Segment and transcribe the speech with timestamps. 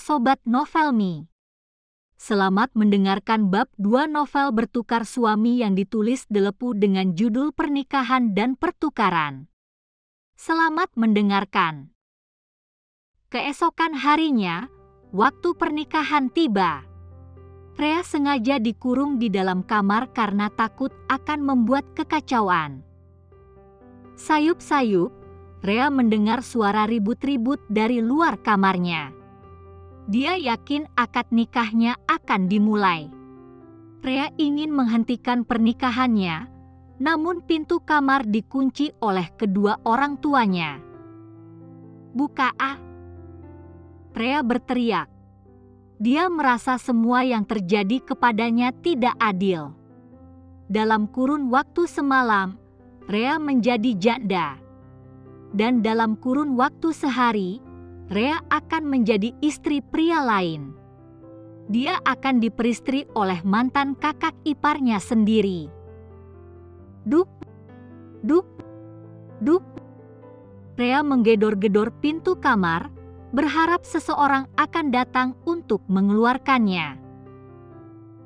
[0.00, 1.28] Sobat Novelmi.
[2.16, 9.52] Selamat mendengarkan bab 2 novel bertukar suami yang ditulis Delepu dengan judul Pernikahan dan Pertukaran.
[10.40, 11.92] Selamat mendengarkan.
[13.28, 14.72] Keesokan harinya,
[15.12, 16.80] waktu pernikahan tiba.
[17.76, 22.80] Rea sengaja dikurung di dalam kamar karena takut akan membuat kekacauan.
[24.16, 25.12] Sayup-sayup,
[25.60, 29.19] Rea mendengar suara ribut-ribut dari luar kamarnya.
[30.10, 33.06] Dia yakin akad nikahnya akan dimulai.
[34.02, 36.50] Rea ingin menghentikan pernikahannya,
[36.98, 40.82] namun pintu kamar dikunci oleh kedua orang tuanya.
[42.10, 42.74] Buka ah!
[44.10, 45.06] Rea berteriak.
[46.02, 49.70] Dia merasa semua yang terjadi kepadanya tidak adil.
[50.66, 52.58] Dalam kurun waktu semalam,
[53.06, 54.58] Rea menjadi janda
[55.54, 57.62] dan dalam kurun waktu sehari,
[58.10, 60.74] Rea akan menjadi istri pria lain.
[61.70, 65.70] Dia akan diperistri oleh mantan kakak iparnya sendiri.
[67.06, 67.30] Duk,
[68.26, 68.50] duk,
[69.38, 69.62] duk.
[70.74, 72.90] Rea menggedor-gedor pintu kamar,
[73.30, 76.98] berharap seseorang akan datang untuk mengeluarkannya.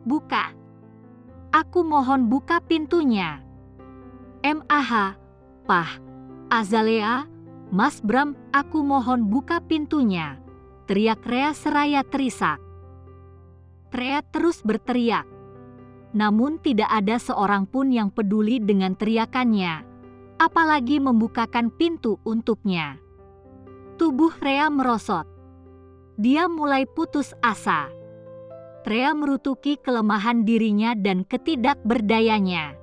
[0.09, 0.57] Buka.
[1.53, 3.45] Aku mohon buka pintunya.
[4.41, 5.21] MAH,
[5.69, 5.91] Pah.
[6.49, 7.29] Azalea,
[7.75, 10.39] Mas Bram, aku mohon buka pintunya.
[10.87, 12.63] Teriak Rea seraya terisak.
[13.91, 15.27] Rea terus berteriak.
[16.15, 19.83] Namun tidak ada seorang pun yang peduli dengan teriakannya,
[20.39, 22.95] apalagi membukakan pintu untuknya.
[23.99, 25.27] Tubuh Rea merosot.
[26.15, 27.91] Dia mulai putus asa.
[28.87, 32.79] Rea merutuki kelemahan dirinya dan ketidakberdayanya.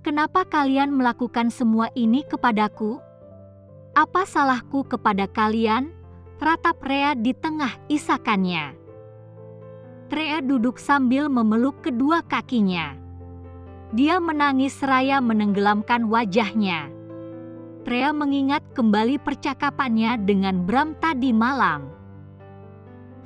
[0.00, 3.09] Kenapa kalian melakukan semua ini kepadaku?
[3.90, 5.90] Apa salahku kepada kalian?
[6.38, 8.78] Ratap Rea di tengah isakannya.
[10.06, 12.94] Rea duduk sambil memeluk kedua kakinya.
[13.90, 16.86] Dia menangis seraya menenggelamkan wajahnya.
[17.82, 21.90] Rea mengingat kembali percakapannya dengan Bram tadi malam.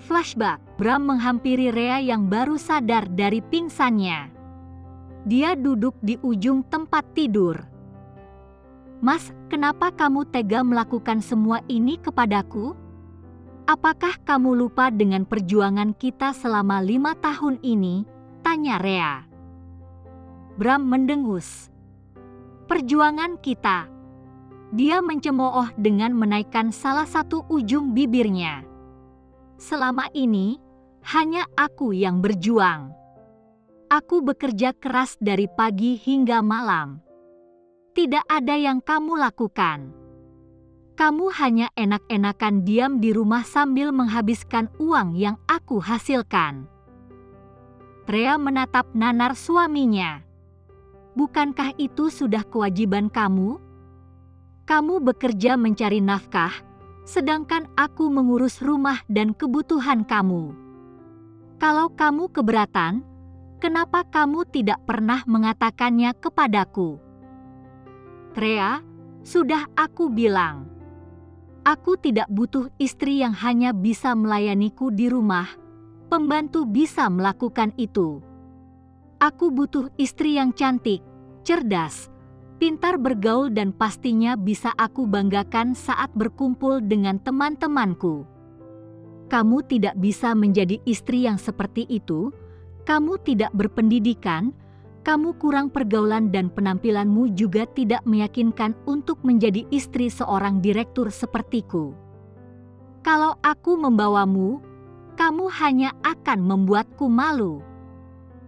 [0.00, 4.32] Flashback, Bram menghampiri Rea yang baru sadar dari pingsannya.
[5.28, 7.60] Dia duduk di ujung tempat tidur.
[9.04, 12.74] Mas, kenapa kamu tega melakukan semua ini kepadaku?
[13.70, 18.02] Apakah kamu lupa dengan perjuangan kita selama lima tahun ini?
[18.42, 19.22] Tanya Rea.
[20.58, 21.70] Bram mendengus.
[22.66, 23.86] Perjuangan kita.
[24.74, 28.66] Dia mencemooh dengan menaikkan salah satu ujung bibirnya.
[29.54, 30.58] Selama ini,
[31.14, 32.90] hanya aku yang berjuang.
[33.86, 37.03] Aku bekerja keras dari pagi hingga malam.
[37.94, 39.94] Tidak ada yang kamu lakukan.
[40.98, 46.66] Kamu hanya enak-enakan diam di rumah sambil menghabiskan uang yang aku hasilkan.
[48.10, 50.26] Rea menatap nanar suaminya.
[51.14, 53.62] Bukankah itu sudah kewajiban kamu?
[54.66, 56.50] Kamu bekerja mencari nafkah,
[57.06, 60.50] sedangkan aku mengurus rumah dan kebutuhan kamu.
[61.62, 63.06] Kalau kamu keberatan,
[63.62, 67.13] kenapa kamu tidak pernah mengatakannya kepadaku?
[68.34, 68.82] Rea,
[69.22, 70.66] sudah aku bilang.
[71.64, 75.48] Aku tidak butuh istri yang hanya bisa melayaniku di rumah.
[76.10, 78.20] Pembantu bisa melakukan itu.
[79.22, 81.00] Aku butuh istri yang cantik,
[81.46, 82.12] cerdas,
[82.60, 88.28] pintar bergaul dan pastinya bisa aku banggakan saat berkumpul dengan teman-temanku.
[89.32, 92.34] Kamu tidak bisa menjadi istri yang seperti itu
[92.84, 94.52] kamu tidak berpendidikan,
[95.04, 101.92] kamu kurang pergaulan dan penampilanmu juga tidak meyakinkan untuk menjadi istri seorang direktur sepertiku.
[103.04, 104.64] Kalau aku membawamu,
[105.20, 107.60] kamu hanya akan membuatku malu.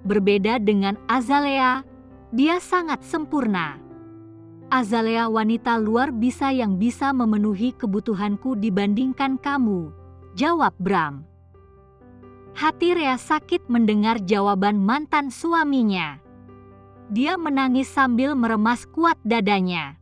[0.09, 1.85] Berbeda dengan Azalea,
[2.33, 3.77] dia sangat sempurna.
[4.73, 9.93] Azalea wanita luar biasa yang bisa memenuhi kebutuhanku dibandingkan kamu,
[10.35, 11.23] jawab Bram.
[12.57, 16.26] Hati Rea sakit mendengar jawaban mantan suaminya.
[17.07, 19.95] Dia menangis sambil meremas kuat dadanya.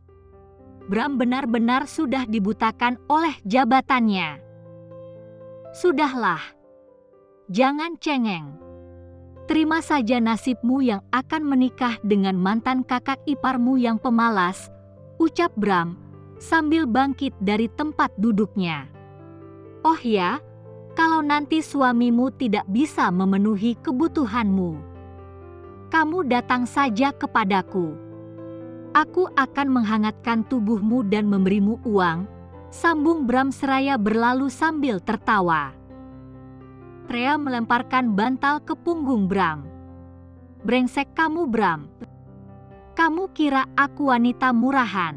[0.85, 4.41] Bram benar-benar sudah dibutakan oleh jabatannya.
[5.73, 6.41] Sudahlah,
[7.49, 8.57] jangan cengeng.
[9.45, 14.73] Terima saja nasibmu yang akan menikah dengan mantan kakak iparmu yang pemalas,
[15.21, 15.97] ucap Bram
[16.41, 18.89] sambil bangkit dari tempat duduknya.
[19.85, 20.41] Oh ya,
[20.97, 24.94] kalau nanti suamimu tidak bisa memenuhi kebutuhanmu.
[25.95, 27.95] Kamu datang saja kepadaku.
[28.91, 32.27] Aku akan menghangatkan tubuhmu dan memberimu uang,
[32.67, 35.71] Sambung Bram seraya berlalu sambil tertawa.
[37.07, 39.63] Rea melemparkan bantal ke punggung Bram.
[40.67, 41.87] Brengsek kamu Bram.
[42.99, 45.15] Kamu kira aku wanita murahan.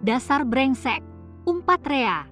[0.00, 1.04] Dasar brengsek,
[1.44, 2.24] umpat Rea.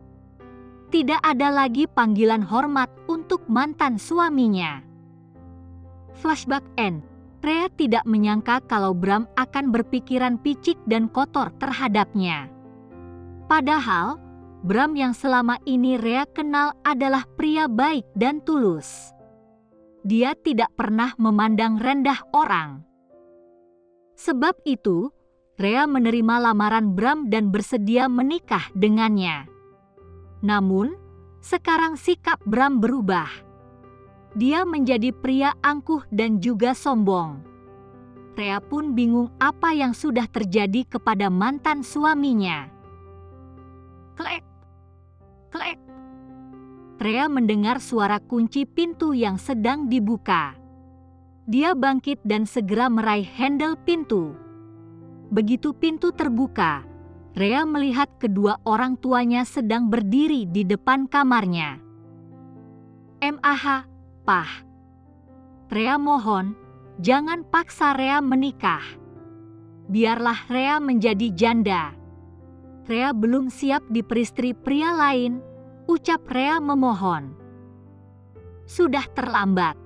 [0.88, 4.80] Tidak ada lagi panggilan hormat untuk mantan suaminya.
[6.16, 7.13] Flashback end.
[7.44, 12.48] Rea tidak menyangka kalau Bram akan berpikiran picik dan kotor terhadapnya.
[13.44, 14.16] Padahal,
[14.64, 19.12] Bram yang selama ini Rea kenal adalah pria baik dan tulus.
[20.08, 22.80] Dia tidak pernah memandang rendah orang.
[24.16, 25.12] Sebab itu,
[25.60, 29.44] Rea menerima lamaran Bram dan bersedia menikah dengannya.
[30.40, 30.96] Namun,
[31.44, 33.28] sekarang sikap Bram berubah.
[34.34, 37.38] Dia menjadi pria angkuh dan juga sombong.
[38.34, 42.66] Rea pun bingung apa yang sudah terjadi kepada mantan suaminya.
[44.18, 44.42] Klek!
[45.54, 45.78] klek.
[46.98, 50.58] Rea mendengar suara kunci pintu yang sedang dibuka.
[51.46, 54.34] Dia bangkit dan segera meraih handle pintu.
[55.30, 56.82] Begitu pintu terbuka,
[57.38, 61.78] Rea melihat kedua orang tuanya sedang berdiri di depan kamarnya.
[63.22, 63.86] MAH,
[64.24, 64.48] Pah.
[65.68, 66.56] Rea mohon,
[66.96, 68.80] jangan paksa Rea menikah.
[69.92, 71.92] Biarlah Rea menjadi janda.
[72.88, 75.44] Rea belum siap diperistri pria lain,
[75.84, 77.36] ucap Rea memohon.
[78.64, 79.76] Sudah terlambat.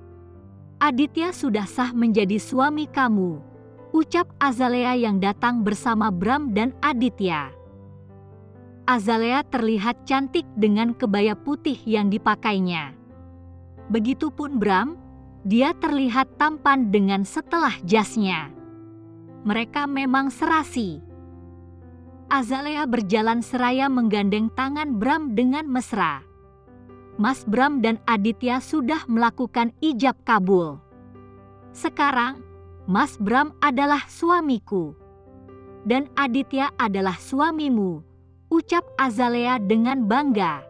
[0.79, 3.43] Aditya sudah sah menjadi suami kamu,
[3.91, 7.51] ucap Azalea yang datang bersama Bram dan Aditya.
[8.87, 12.98] Azalea terlihat cantik dengan kebaya putih yang dipakainya.
[13.89, 14.95] Begitupun Bram,
[15.45, 18.53] dia terlihat tampan dengan setelah jasnya.
[19.43, 21.09] Mereka memang serasi
[22.29, 26.21] Azalea berjalan seraya menggandeng tangan Bram dengan mesra.
[27.17, 30.77] Mas Bram dan Aditya sudah melakukan ijab kabul.
[31.73, 32.37] Sekarang,
[32.85, 34.93] Mas Bram adalah suamiku.
[35.89, 38.05] Dan Aditya adalah suamimu,
[38.53, 40.68] ucap Azalea dengan bangga.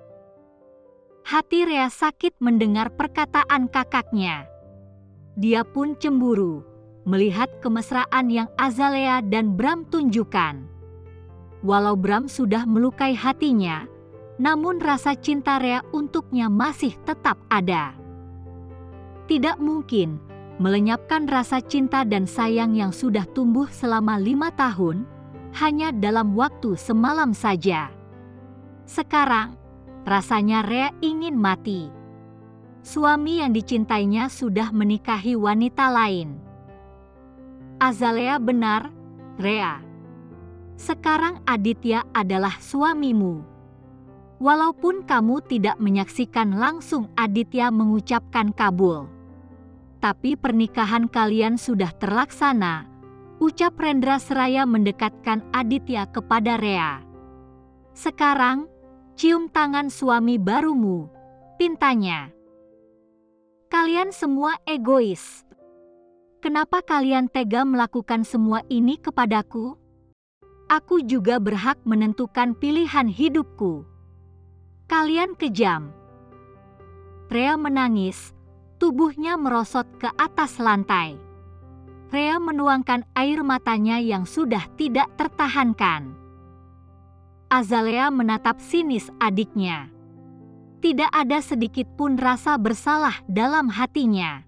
[1.27, 4.47] Hati Rea sakit mendengar perkataan kakaknya.
[5.35, 6.63] Dia pun cemburu
[7.03, 10.63] melihat kemesraan yang Azalea dan Bram tunjukkan.
[11.65, 13.83] Walau Bram sudah melukai hatinya,
[14.39, 17.95] namun rasa cinta Rea untuknya masih tetap ada.
[19.27, 20.17] Tidak mungkin
[20.59, 25.07] melenyapkan rasa cinta dan sayang yang sudah tumbuh selama lima tahun
[25.55, 27.89] hanya dalam waktu semalam saja.
[28.89, 29.55] Sekarang,
[30.07, 31.89] rasanya Rea ingin mati.
[32.83, 36.39] Suami yang dicintainya sudah menikahi wanita lain.
[37.79, 38.91] Azalea benar,
[39.39, 39.89] Rea
[40.79, 43.43] sekarang Aditya adalah suamimu.
[44.39, 49.11] Walaupun kamu tidak menyaksikan langsung Aditya mengucapkan kabul.
[49.99, 52.87] Tapi pernikahan kalian sudah terlaksana,
[53.43, 57.03] ucap Rendra Seraya mendekatkan Aditya kepada Rea.
[57.91, 58.71] Sekarang,
[59.19, 61.11] cium tangan suami barumu,
[61.59, 62.31] pintanya.
[63.67, 65.43] Kalian semua egois.
[66.39, 69.75] Kenapa kalian tega melakukan semua ini kepadaku?
[70.69, 73.83] aku juga berhak menentukan pilihan hidupku.
[74.85, 75.89] Kalian kejam.
[77.29, 78.37] Rea menangis,
[78.77, 81.17] tubuhnya merosot ke atas lantai.
[82.13, 86.18] Rea menuangkan air matanya yang sudah tidak tertahankan.
[87.49, 89.89] Azalea menatap sinis adiknya.
[90.85, 94.45] Tidak ada sedikit pun rasa bersalah dalam hatinya.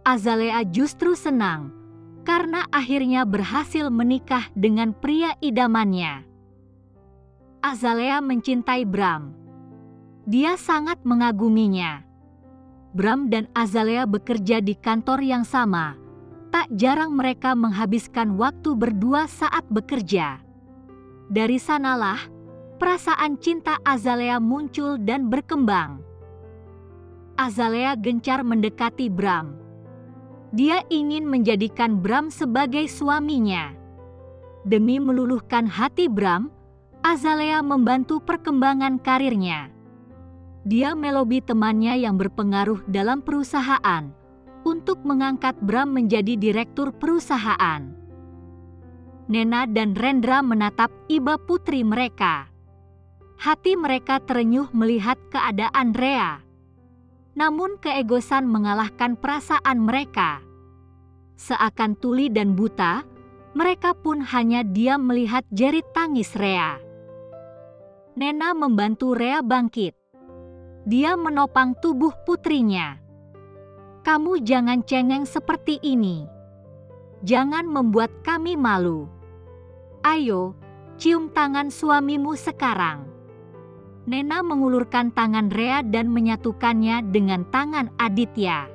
[0.00, 1.76] Azalea justru senang
[2.24, 6.24] karena akhirnya berhasil menikah dengan pria idamannya.
[7.60, 9.36] Azalea mencintai Bram.
[10.24, 12.00] Dia sangat mengaguminya.
[12.96, 16.00] Bram dan Azalea bekerja di kantor yang sama.
[16.48, 20.45] Tak jarang mereka menghabiskan waktu berdua saat bekerja.
[21.26, 22.22] Dari sanalah
[22.78, 26.02] perasaan cinta Azalea muncul dan berkembang.
[27.36, 29.66] Azalea gencar mendekati Bram
[30.54, 33.74] dia ingin menjadikan Bram sebagai suaminya.
[34.62, 36.48] Demi meluluhkan hati Bram,
[37.02, 39.70] Azalea membantu perkembangan karirnya.
[40.66, 44.10] Dia melobi temannya yang berpengaruh dalam perusahaan
[44.66, 47.94] untuk mengangkat Bram menjadi direktur perusahaan.
[49.26, 52.46] Nena dan Rendra menatap iba putri mereka.
[53.36, 56.46] Hati mereka terenyuh melihat keadaan Rea
[57.36, 60.40] namun keegosan mengalahkan perasaan mereka.
[61.36, 63.04] Seakan tuli dan buta,
[63.52, 66.80] mereka pun hanya diam melihat jerit tangis Rea.
[68.16, 69.92] Nena membantu Rea bangkit.
[70.88, 72.96] Dia menopang tubuh putrinya.
[74.00, 76.24] Kamu jangan cengeng seperti ini.
[77.20, 79.12] Jangan membuat kami malu.
[80.06, 80.54] Ayo,
[81.02, 83.10] cium tangan suamimu sekarang.
[84.06, 88.70] Nena mengulurkan tangan Rea dan menyatukannya dengan tangan Aditya.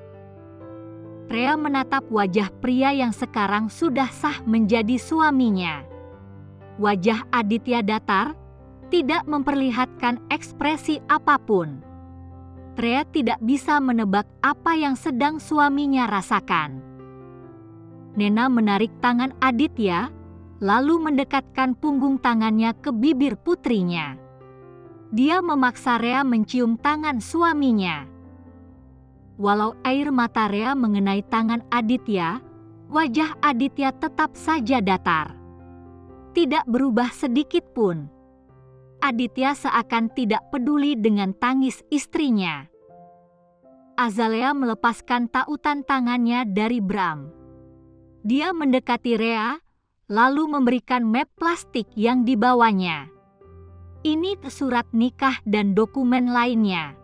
[1.31, 5.87] Rea menatap wajah pria yang sekarang sudah sah menjadi suaminya.
[6.75, 8.35] Wajah Aditya datar,
[8.91, 11.79] tidak memperlihatkan ekspresi apa pun.
[12.75, 16.83] Rea tidak bisa menebak apa yang sedang suaminya rasakan.
[18.19, 20.11] Nena menarik tangan Aditya,
[20.61, 24.21] lalu mendekatkan punggung tangannya ke bibir putrinya
[25.11, 28.07] dia memaksa Rea mencium tangan suaminya.
[29.35, 32.39] Walau air mata Rea mengenai tangan Aditya,
[32.87, 35.35] wajah Aditya tetap saja datar.
[36.31, 38.07] Tidak berubah sedikit pun.
[39.03, 42.71] Aditya seakan tidak peduli dengan tangis istrinya.
[43.99, 47.27] Azalea melepaskan tautan tangannya dari Bram.
[48.23, 49.59] Dia mendekati Rea,
[50.11, 53.07] lalu memberikan map plastik yang dibawanya.
[54.03, 56.99] Ini surat nikah dan dokumen lainnya.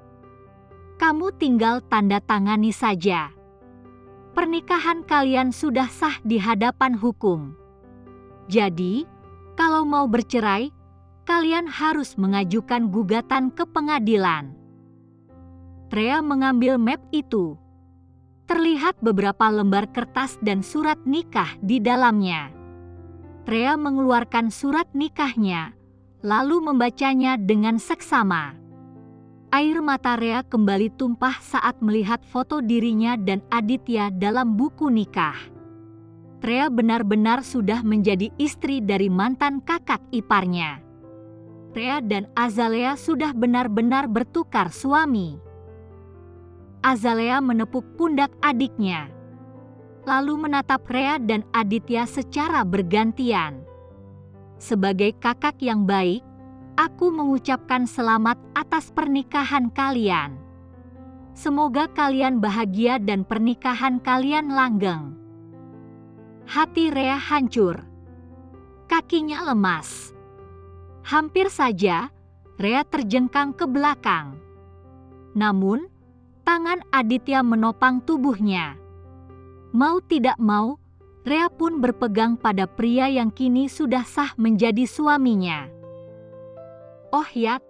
[1.00, 3.32] Kamu tinggal tanda tangani saja.
[4.36, 7.56] Pernikahan kalian sudah sah di hadapan hukum.
[8.52, 9.08] Jadi,
[9.56, 10.76] kalau mau bercerai,
[11.24, 14.52] kalian harus mengajukan gugatan ke pengadilan.
[15.94, 17.56] Rea mengambil map itu.
[18.52, 22.57] Terlihat beberapa lembar kertas dan surat nikah di dalamnya.
[23.48, 25.72] Rea mengeluarkan surat nikahnya
[26.20, 28.60] lalu membacanya dengan seksama.
[29.56, 35.40] Air mata Rea kembali tumpah saat melihat foto dirinya dan Aditya dalam buku nikah.
[36.44, 40.84] Rea benar-benar sudah menjadi istri dari mantan kakak iparnya.
[41.72, 45.40] Rea dan Azalea sudah benar-benar bertukar suami.
[46.84, 49.08] Azalea menepuk pundak adiknya,
[50.08, 53.60] lalu menatap Rea dan Aditya secara bergantian.
[54.56, 56.24] Sebagai kakak yang baik,
[56.80, 60.40] aku mengucapkan selamat atas pernikahan kalian.
[61.36, 65.14] Semoga kalian bahagia dan pernikahan kalian langgeng.
[66.48, 67.84] Hati Rea hancur.
[68.88, 70.16] Kakinya lemas.
[71.04, 72.10] Hampir saja
[72.58, 74.40] Rea terjengkang ke belakang.
[75.38, 75.86] Namun,
[76.42, 78.87] tangan Aditya menopang tubuhnya.
[79.78, 80.82] Mau tidak mau,
[81.22, 85.70] Rea pun berpegang pada pria yang kini sudah sah menjadi suaminya.
[87.14, 87.62] Oh Yat,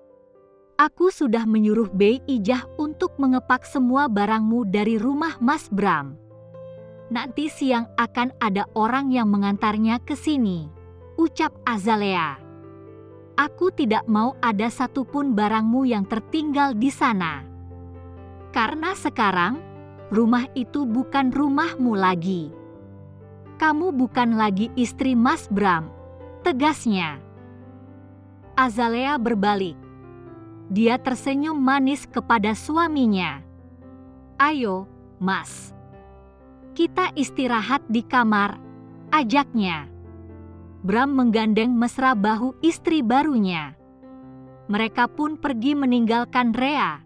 [0.80, 6.16] aku sudah menyuruh Bei Ijah untuk mengepak semua barangmu dari rumah Mas Bram.
[7.12, 10.72] Nanti siang akan ada orang yang mengantarnya ke sini,
[11.20, 12.40] ucap Azalea.
[13.36, 17.44] Aku tidak mau ada satupun barangmu yang tertinggal di sana.
[18.56, 19.60] Karena sekarang,
[20.10, 22.52] rumah itu bukan rumahmu lagi
[23.58, 25.90] kamu bukan lagi istri Mas Bram,
[26.46, 27.18] tegasnya.
[28.54, 29.74] Azalea berbalik.
[30.70, 33.42] Dia tersenyum manis kepada suaminya.
[34.38, 34.86] Ayo,
[35.18, 35.74] Mas.
[36.78, 38.62] Kita istirahat di kamar,
[39.10, 39.90] ajaknya.
[40.86, 43.74] Bram menggandeng mesra bahu istri barunya.
[44.70, 47.02] Mereka pun pergi meninggalkan Rea.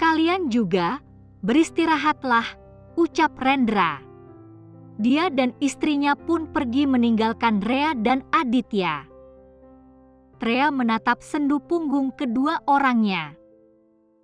[0.00, 1.04] Kalian juga
[1.42, 2.46] beristirahatlah,
[2.96, 4.12] ucap Rendra
[5.02, 9.08] dia dan istrinya pun pergi meninggalkan Rea dan Aditya.
[10.42, 13.34] Rea menatap sendu punggung kedua orangnya.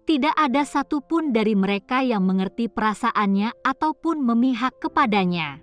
[0.06, 5.60] Tidak ada satupun dari mereka yang mengerti perasaannya ataupun memihak kepadanya.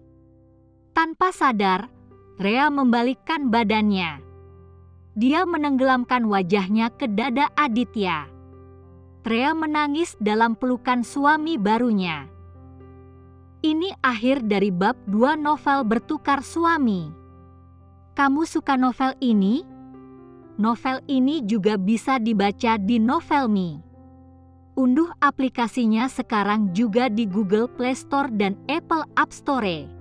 [0.91, 1.87] Tanpa sadar,
[2.35, 4.21] Rea membalikkan badannya.
[5.15, 8.34] Dia menenggelamkan wajahnya ke dada Aditya.
[9.25, 12.29] Rea menangis dalam pelukan suami barunya.
[13.65, 17.09] Ini akhir dari bab dua novel bertukar suami.
[18.13, 19.65] Kamu suka novel ini?
[20.61, 23.81] Novel ini juga bisa dibaca di Novelme.
[24.77, 29.94] Unduh aplikasinya sekarang juga di Google Play Store dan Apple App Store.